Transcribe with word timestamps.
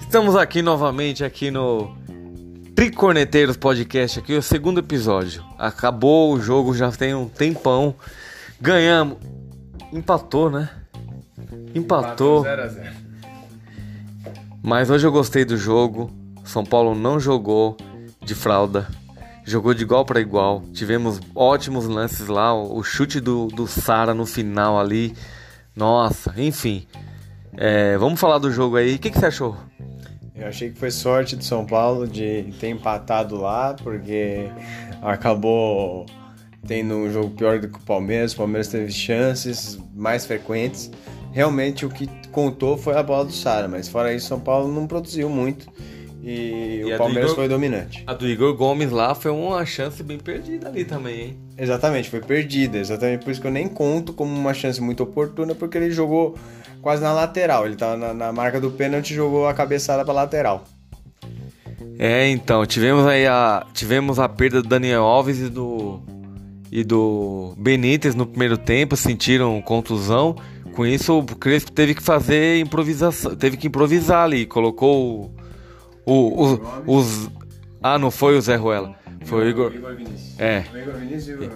Estamos 0.00 0.36
aqui 0.36 0.62
novamente 0.62 1.24
aqui 1.24 1.50
no 1.50 1.96
Tricorneteiros 2.74 3.56
Podcast, 3.56 4.18
aqui 4.18 4.34
o 4.34 4.42
segundo 4.42 4.80
episódio. 4.80 5.44
Acabou 5.58 6.32
o 6.32 6.40
jogo, 6.40 6.74
já 6.74 6.90
tem 6.90 7.14
um 7.14 7.28
tempão. 7.28 7.94
Ganhamos. 8.60 9.18
Empatou, 9.92 10.50
né? 10.50 10.68
Empatou. 11.74 12.42
0 12.42 12.62
a 12.62 12.66
0 12.66 12.92
Mas 14.62 14.90
hoje 14.90 15.06
eu 15.06 15.12
gostei 15.12 15.44
do 15.44 15.56
jogo. 15.56 16.10
São 16.44 16.64
Paulo 16.64 16.94
não 16.94 17.20
jogou 17.20 17.76
de 18.22 18.34
fralda. 18.34 18.88
Jogou 19.44 19.74
de 19.74 19.82
igual 19.82 20.04
para 20.04 20.20
igual. 20.20 20.62
Tivemos 20.72 21.20
ótimos 21.34 21.86
lances 21.86 22.26
lá. 22.28 22.54
O 22.54 22.82
chute 22.82 23.20
do, 23.20 23.46
do 23.48 23.66
Sara 23.66 24.14
no 24.14 24.26
final 24.26 24.80
ali. 24.80 25.14
Nossa, 25.76 26.34
enfim. 26.36 26.86
É, 27.56 27.96
vamos 27.98 28.20
falar 28.20 28.38
do 28.38 28.50
jogo 28.50 28.76
aí. 28.76 28.96
O 28.96 28.98
que, 28.98 29.10
que 29.10 29.18
você 29.18 29.26
achou? 29.26 29.56
Eu 30.34 30.48
achei 30.48 30.70
que 30.70 30.78
foi 30.78 30.90
sorte 30.90 31.36
do 31.36 31.44
São 31.44 31.64
Paulo 31.64 32.08
de 32.08 32.52
ter 32.58 32.68
empatado 32.68 33.36
lá, 33.36 33.74
porque 33.74 34.48
acabou 35.00 36.06
tendo 36.66 36.94
um 36.94 37.12
jogo 37.12 37.30
pior 37.30 37.60
do 37.60 37.68
que 37.68 37.78
o 37.78 37.82
Palmeiras. 37.82 38.32
O 38.32 38.38
Palmeiras 38.38 38.68
teve 38.68 38.90
chances 38.90 39.78
mais 39.94 40.26
frequentes. 40.26 40.90
Realmente 41.32 41.86
o 41.86 41.88
que 41.88 42.08
contou 42.30 42.76
foi 42.76 42.96
a 42.96 43.02
bola 43.02 43.24
do 43.24 43.32
Sara, 43.32 43.68
mas 43.68 43.88
fora 43.88 44.12
isso, 44.12 44.26
São 44.26 44.40
Paulo 44.40 44.72
não 44.72 44.86
produziu 44.86 45.28
muito 45.28 45.68
e, 46.24 46.80
E 46.80 46.84
o 46.84 46.90
do 46.90 46.96
Palmeiras 46.98 47.24
Igor- 47.32 47.34
foi 47.36 47.48
dominante. 47.48 48.02
A 48.06 48.14
do 48.14 48.26
Igor 48.26 48.54
Gomes 48.54 48.90
lá 48.90 49.14
foi 49.14 49.30
uma 49.30 49.64
chance 49.66 50.02
bem 50.02 50.18
perdida 50.18 50.68
ali 50.68 50.84
também, 50.84 51.20
hein? 51.20 51.38
Exatamente, 51.58 52.08
foi 52.08 52.20
perdida. 52.20 52.78
Exatamente 52.78 53.24
por 53.24 53.30
isso 53.30 53.40
que 53.40 53.46
eu 53.46 53.50
nem 53.52 53.68
conto 53.68 54.12
como 54.12 54.34
uma 54.34 54.54
chance 54.54 54.80
muito 54.80 55.02
oportuna, 55.02 55.54
porque 55.54 55.76
ele 55.76 55.90
jogou 55.90 56.34
quase 56.80 57.02
na 57.02 57.12
lateral. 57.12 57.66
Ele 57.66 57.76
tava 57.76 57.96
na, 57.96 58.14
na 58.14 58.32
marca 58.32 58.60
do 58.60 58.70
pênalti 58.70 59.10
e 59.10 59.14
jogou 59.14 59.46
a 59.46 59.52
cabeçada 59.54 60.04
pra 60.04 60.14
lateral. 60.14 60.64
É, 61.98 62.28
então, 62.28 62.64
tivemos 62.66 63.06
aí 63.06 63.26
a 63.26 63.64
tivemos 63.72 64.18
a 64.18 64.28
perda 64.28 64.60
do 64.62 64.68
Daniel 64.68 65.02
Alves 65.04 65.38
e 65.38 65.48
do 65.48 66.00
e 66.72 66.82
do 66.82 67.54
Benítez 67.56 68.14
no 68.16 68.26
primeiro 68.26 68.56
tempo, 68.58 68.96
sentiram 68.96 69.60
contusão. 69.62 70.34
Com 70.72 70.84
isso, 70.84 71.18
o 71.20 71.24
Crespo 71.24 71.70
teve 71.70 71.94
que 71.94 72.02
fazer 72.02 72.58
improvisação, 72.58 73.36
teve 73.36 73.56
que 73.56 73.68
improvisar 73.68 74.24
ali, 74.24 74.44
colocou 74.44 75.32
o, 76.06 76.54
o- 76.54 76.96
os, 76.98 77.30
Ah, 77.82 77.98
não 77.98 78.10
foi 78.10 78.36
o 78.36 78.40
Zé 78.40 78.56
Ruela, 78.56 78.94
foi 79.24 79.44
o 79.46 79.48
Igor. 79.48 79.70
Vinícius. 79.70 80.38
É. 80.40 80.64
O 80.72 80.78
Igor 80.78 80.94
Vinícius 80.94 81.28
e 81.28 81.32
o 81.44 81.48
né? 81.48 81.50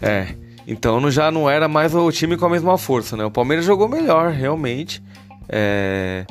É, 0.00 0.26
então 0.66 1.10
já 1.10 1.30
não 1.30 1.48
era 1.50 1.66
mais 1.68 1.94
o 1.94 2.10
time 2.12 2.36
com 2.36 2.46
a 2.46 2.50
mesma 2.50 2.76
força, 2.78 3.16
né? 3.16 3.24
O 3.24 3.30
Palmeiras 3.30 3.64
jogou 3.64 3.88
melhor, 3.88 4.30
realmente. 4.32 5.02
É, 5.48 6.24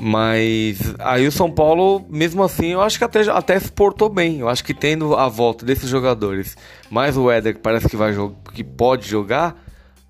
Mas 0.00 0.80
aí 0.98 1.26
o 1.26 1.32
São 1.32 1.50
Paulo, 1.50 2.04
mesmo 2.10 2.42
assim, 2.42 2.68
eu 2.72 2.80
acho 2.80 2.98
que 2.98 3.04
até, 3.04 3.20
até 3.30 3.58
se 3.60 3.70
portou 3.70 4.08
bem. 4.08 4.40
Eu 4.40 4.48
acho 4.48 4.64
que 4.64 4.74
tendo 4.74 5.14
a 5.14 5.28
volta 5.28 5.64
desses 5.64 5.88
jogadores, 5.88 6.56
mais 6.90 7.16
o 7.16 7.30
Éder 7.30 7.54
que 7.54 7.60
parece 7.60 7.88
que, 7.88 7.96
vai 7.96 8.12
que 8.52 8.64
pode 8.64 9.08
jogar, 9.08 9.54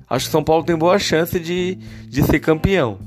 acho 0.08 0.24
que 0.24 0.28
o 0.30 0.32
São 0.32 0.42
Paulo 0.44 0.64
tem 0.64 0.76
boa 0.76 0.98
chance 0.98 1.38
de, 1.38 1.74
de 2.08 2.22
ser 2.22 2.38
campeão. 2.40 2.98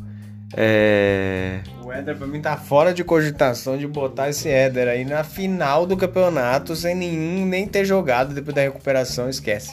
É... 0.55 1.61
O 1.85 1.91
Éder 1.93 2.17
pra 2.17 2.25
mim 2.25 2.41
tá 2.41 2.57
fora 2.57 2.91
de 2.91 3.03
cogitação 3.03 3.77
de 3.77 3.85
botar 3.85 4.27
esse 4.27 4.49
Éder 4.49 4.87
aí 4.87 5.05
na 5.05 5.23
final 5.23 5.85
do 5.85 5.95
campeonato 5.95 6.75
sem 6.75 6.95
nenhum 6.95 7.45
nem 7.45 7.67
ter 7.67 7.85
jogado 7.85 8.33
depois 8.33 8.55
da 8.55 8.63
recuperação, 8.63 9.29
esquece. 9.29 9.71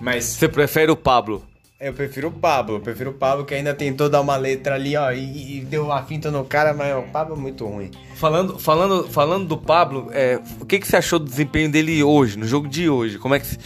Mas 0.00 0.24
Você 0.24 0.48
prefere 0.48 0.90
o 0.90 0.96
Pablo? 0.96 1.44
eu 1.80 1.92
prefiro 1.92 2.26
o 2.26 2.32
Pablo, 2.32 2.78
eu 2.78 2.80
prefiro 2.80 3.10
o 3.10 3.14
Pablo 3.14 3.44
que 3.44 3.54
ainda 3.54 3.72
tentou 3.72 4.08
dar 4.10 4.20
uma 4.20 4.34
letra 4.36 4.74
ali, 4.74 4.96
ó, 4.96 5.12
e, 5.12 5.58
e 5.58 5.60
deu 5.60 5.84
uma 5.84 6.02
finta 6.02 6.32
no 6.32 6.44
cara, 6.44 6.74
mas 6.74 6.92
o 6.96 7.02
Pablo 7.12 7.36
é 7.36 7.38
muito 7.38 7.64
ruim. 7.64 7.92
Falando, 8.16 8.58
falando, 8.58 9.08
falando 9.08 9.46
do 9.46 9.56
Pablo, 9.56 10.08
é, 10.10 10.40
o 10.60 10.66
que, 10.66 10.80
que 10.80 10.88
você 10.88 10.96
achou 10.96 11.20
do 11.20 11.26
desempenho 11.26 11.70
dele 11.70 12.02
hoje, 12.02 12.36
no 12.36 12.44
jogo 12.44 12.66
de 12.66 12.90
hoje? 12.90 13.18
Como 13.20 13.36
é 13.36 13.38
que. 13.38 13.56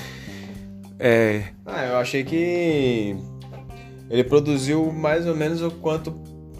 É, 0.98 1.44
Ah, 1.64 1.86
eu 1.86 1.96
achei 1.96 2.22
que 2.24 3.16
ele 4.10 4.24
produziu 4.24 4.92
mais 4.92 5.26
ou 5.26 5.34
menos 5.34 5.62
o 5.62 5.70
quanto 5.70 6.10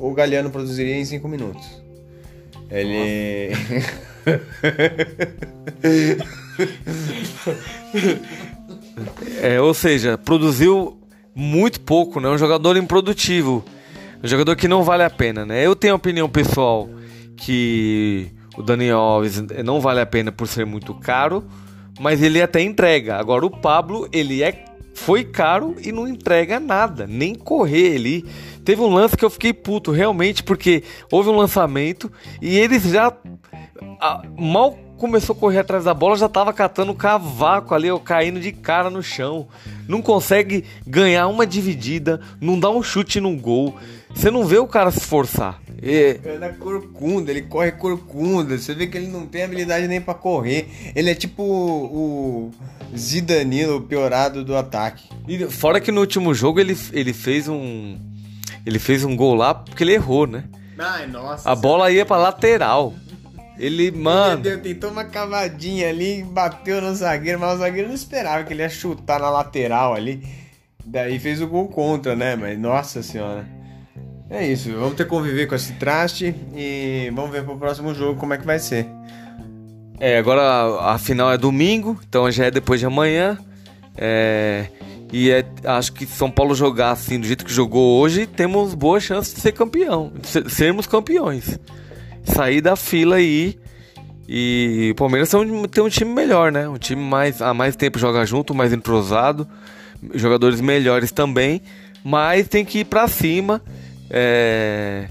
o 0.02 0.12
Galeano 0.12 0.50
produziria 0.50 0.96
em 0.96 1.04
5 1.04 1.28
minutos. 1.28 1.80
Ele. 2.68 3.52
é, 9.40 9.60
ou 9.60 9.72
seja, 9.72 10.18
produziu 10.18 10.98
muito 11.32 11.80
pouco, 11.80 12.18
né? 12.18 12.28
Um 12.28 12.38
jogador 12.38 12.76
improdutivo. 12.76 13.64
Um 14.22 14.26
jogador 14.26 14.56
que 14.56 14.66
não 14.66 14.82
vale 14.82 15.04
a 15.04 15.10
pena, 15.10 15.46
né? 15.46 15.64
Eu 15.64 15.76
tenho 15.76 15.92
a 15.92 15.96
opinião 15.96 16.28
pessoal 16.28 16.88
que 17.36 18.32
o 18.56 18.62
Daniel 18.62 18.98
Alves 18.98 19.40
não 19.64 19.80
vale 19.80 20.00
a 20.00 20.06
pena 20.06 20.32
por 20.32 20.48
ser 20.48 20.66
muito 20.66 20.92
caro, 20.94 21.44
mas 22.00 22.20
ele 22.22 22.42
até 22.42 22.60
entrega. 22.60 23.16
Agora 23.16 23.46
o 23.46 23.50
Pablo, 23.50 24.08
ele 24.12 24.42
é 24.42 24.64
foi 24.94 25.25
caro 25.25 25.75
e 25.84 25.91
não 25.92 26.06
entrega 26.06 26.60
nada, 26.60 27.06
nem 27.06 27.34
correr 27.34 27.94
ele. 27.94 28.25
Teve 28.64 28.80
um 28.82 28.92
lance 28.92 29.16
que 29.16 29.25
eu 29.25 29.30
fiquei 29.30 29.53
puto 29.53 29.91
realmente 29.91 30.42
porque 30.42 30.82
houve 31.10 31.28
um 31.30 31.36
lançamento 31.36 32.10
e 32.41 32.56
eles 32.58 32.84
já 32.84 33.12
a- 34.00 34.22
mal 34.38 34.78
começou 35.02 35.34
a 35.34 35.38
correr 35.38 35.58
atrás 35.58 35.82
da 35.82 35.92
bola, 35.92 36.16
já 36.16 36.28
tava 36.28 36.52
catando 36.52 36.94
cavaco 36.94 37.74
ali, 37.74 37.90
ó, 37.90 37.98
caindo 37.98 38.38
de 38.38 38.52
cara 38.52 38.88
no 38.88 39.02
chão. 39.02 39.48
Não 39.88 40.00
consegue 40.00 40.64
ganhar 40.86 41.26
uma 41.26 41.44
dividida, 41.44 42.20
não 42.40 42.58
dá 42.58 42.70
um 42.70 42.84
chute 42.84 43.18
num 43.20 43.36
gol. 43.36 43.76
Você 44.14 44.30
não 44.30 44.44
vê 44.44 44.58
o 44.58 44.66
cara 44.66 44.92
se 44.92 44.98
esforçar. 44.98 45.60
É, 45.82 46.20
Ele 46.22 46.36
anda 46.36 46.50
corcunda, 46.50 47.32
ele 47.32 47.42
corre 47.42 47.72
corcunda. 47.72 48.56
Você 48.56 48.74
vê 48.76 48.86
que 48.86 48.96
ele 48.96 49.08
não 49.08 49.26
tem 49.26 49.42
habilidade 49.42 49.88
nem 49.88 50.00
pra 50.00 50.14
correr. 50.14 50.68
Ele 50.94 51.10
é 51.10 51.14
tipo 51.16 51.42
o 51.42 52.52
o 52.92 52.96
Zidanilo 52.96 53.80
piorado 53.80 54.44
do 54.44 54.54
ataque. 54.56 55.02
e 55.26 55.46
fora 55.46 55.80
que 55.80 55.90
no 55.90 56.00
último 56.00 56.32
jogo 56.32 56.60
ele, 56.60 56.78
ele 56.92 57.12
fez 57.12 57.48
um. 57.48 57.98
Ele 58.64 58.78
fez 58.78 59.02
um 59.02 59.16
gol 59.16 59.34
lá 59.34 59.52
porque 59.52 59.82
ele 59.82 59.94
errou, 59.94 60.28
né? 60.28 60.44
Ai, 60.78 61.08
nossa. 61.08 61.50
A 61.50 61.56
bola 61.56 61.90
ia 61.90 62.06
pra 62.06 62.16
lateral. 62.16 62.94
Ele, 63.62 63.93
mano. 63.93 64.45
Ele 64.45 64.56
tentou 64.59 64.91
uma 64.91 65.05
cavadinha 65.05 65.89
ali 65.89 66.23
bateu 66.25 66.83
no 66.83 66.93
zagueiro, 66.95 67.39
mas 67.39 67.55
o 67.55 67.59
zagueiro 67.59 67.89
não 67.89 67.95
esperava 67.95 68.43
que 68.43 68.53
ele 68.53 68.62
ia 68.62 68.69
chutar 68.69 69.21
na 69.21 69.31
lateral 69.31 69.95
ali. 69.95 70.21
Daí 70.84 71.19
fez 71.21 71.41
o 71.41 71.47
gol 71.47 71.69
contra, 71.69 72.17
né? 72.17 72.34
Mas 72.34 72.59
nossa 72.59 73.03
senhora. 73.03 73.47
É 74.28 74.45
isso, 74.47 74.73
vamos 74.73 74.95
ter 74.97 75.05
que 75.05 75.11
conviver 75.11 75.47
com 75.47 75.55
esse 75.55 75.75
traste 75.75 76.34
e 76.56 77.12
vamos 77.15 77.31
ver 77.31 77.45
pro 77.45 77.56
próximo 77.56 77.95
jogo 77.95 78.19
como 78.19 78.34
é 78.34 78.39
que 78.39 78.47
vai 78.47 78.59
ser. 78.59 78.87
É, 80.00 80.19
agora 80.19 80.41
a, 80.43 80.94
a 80.94 80.99
final 80.99 81.31
é 81.31 81.39
domingo, 81.39 82.00
então 82.09 82.29
já 82.31 82.47
é 82.47 82.50
depois 82.50 82.81
de 82.81 82.87
amanhã. 82.87 83.39
É, 83.97 84.67
e 85.12 85.31
é- 85.31 85.44
acho 85.65 85.93
que 85.93 86.05
se 86.06 86.17
São 86.17 86.31
Paulo 86.31 86.55
jogar 86.55 86.91
assim 86.93 87.21
do 87.21 87.27
jeito 87.27 87.44
que 87.44 87.53
jogou 87.53 88.00
hoje, 88.00 88.27
temos 88.27 88.75
boa 88.75 88.99
chance 88.99 89.34
de 89.34 89.41
ser 89.41 89.53
campeão, 89.53 90.11
de 90.19 90.27
ser- 90.27 90.50
sermos 90.50 90.87
campeões. 90.87 91.59
Sair 92.25 92.60
da 92.60 92.77
fila 92.77 93.16
aí. 93.16 93.59
E 94.28 94.91
o 94.93 94.94
Palmeiras 94.94 95.28
tem 95.28 95.83
um, 95.83 95.88
time 95.88 96.12
melhor, 96.12 96.53
né? 96.53 96.69
Um 96.69 96.78
time 96.78 97.03
mais 97.03 97.43
há 97.43 97.53
mais 97.53 97.77
tempo 97.77 97.99
joga 97.99 98.25
junto, 98.25 98.55
mais 98.55 98.72
entrosado, 98.72 99.47
jogadores 100.15 100.61
melhores 100.61 101.12
também, 101.12 101.61
mas 102.05 102.49
tem 102.49 102.65
que 102.65 102.78
ir 102.78 102.84
pra 102.84 103.09
cima. 103.09 103.61
É, 104.09 105.06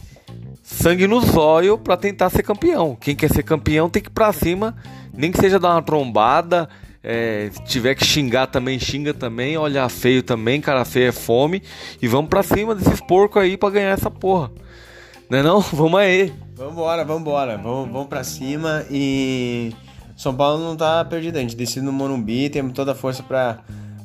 sangue 0.64 1.08
no 1.08 1.20
zóio 1.22 1.78
pra 1.78 1.98
tentar 1.98 2.30
ser 2.30 2.44
campeão. 2.44 2.98
Quem 3.00 3.16
quer 3.16 3.30
ser 3.30 3.44
campeão 3.44 3.90
tem 3.90 4.02
que 4.02 4.10
ir 4.10 4.14
pra 4.14 4.32
cima, 4.32 4.76
nem 5.14 5.32
que 5.32 5.40
seja 5.40 5.60
dar 5.60 5.74
uma 5.74 5.82
trombada. 5.82 6.70
é, 7.04 7.50
se 7.52 7.64
tiver 7.66 7.96
que 7.96 8.06
xingar 8.06 8.48
também, 8.48 8.80
xinga 8.80 9.14
também. 9.14 9.58
Olhar 9.58 9.88
feio 9.90 10.24
também, 10.24 10.62
cara 10.62 10.86
feio 10.86 11.10
é 11.10 11.12
fome. 11.12 11.62
E 12.02 12.08
vamos 12.08 12.30
pra 12.30 12.42
cima 12.42 12.74
desses 12.74 13.02
porcos 13.02 13.42
aí 13.42 13.58
pra 13.58 13.70
ganhar 13.70 13.92
essa 13.92 14.10
porra. 14.10 14.52
Não 15.30 15.38
é 15.38 15.44
não? 15.44 15.60
Vamos 15.60 16.00
aí. 16.00 16.34
Vambora, 16.62 17.04
vambora, 17.04 17.58
vamos, 17.58 17.92
vamos 17.92 18.08
pra 18.08 18.24
cima 18.24 18.86
e 18.92 19.74
São 20.16 20.32
Paulo 20.36 20.64
não 20.64 20.78
tá 20.78 21.04
perdido, 21.04 21.38
a 21.38 21.42
gente 21.42 21.56
decide 21.56 21.82
no 21.84 21.92
Morumbi, 21.92 22.52
temos 22.52 22.74
toda 22.74 22.92
a 22.92 22.96
força 22.96 23.24
pra, 23.24 23.62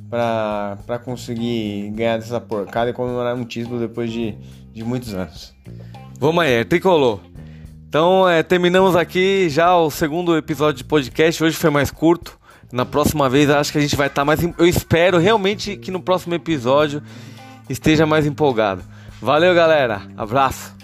pra, 0.09 0.79
pra 0.87 0.99
conseguir 0.99 1.91
ganhar 1.91 2.17
dessa 2.17 2.41
porcada 2.41 2.89
e 2.89 2.95
comemorar 2.95 3.37
um 3.37 3.45
título 3.45 3.79
depois 3.79 4.11
de, 4.11 4.35
de 4.73 4.83
muitos 4.83 5.13
anos. 5.13 5.55
Vamos 6.19 6.43
aí, 6.45 6.53
é 6.55 6.65
tricolor. 6.65 7.21
Então, 7.87 8.27
é, 8.27 8.43
terminamos 8.43 8.97
aqui 8.97 9.51
já 9.51 9.77
o 9.77 9.91
segundo 9.91 10.35
episódio 10.35 10.79
de 10.79 10.85
podcast. 10.85 11.45
Hoje 11.45 11.57
foi 11.59 11.69
mais 11.69 11.91
curto. 11.91 12.39
Na 12.73 12.87
próxima 12.87 13.29
vez, 13.29 13.51
acho 13.51 13.71
que 13.71 13.77
a 13.77 13.83
gente 13.83 13.95
vai 13.97 14.07
estar 14.07 14.25
mais. 14.25 14.43
em- 14.43 14.55
Eu 14.57 14.67
espero 14.67 15.19
realmente 15.19 15.77
que 15.77 15.91
no 15.91 16.01
próximo 16.01 16.35
episódio 16.35 17.03
esteja 17.69 18.07
mais 18.07 18.25
empolgado. 18.27 18.83
Valeu, 19.21 19.55
galera. 19.55 20.03
Abraço. 20.17 20.76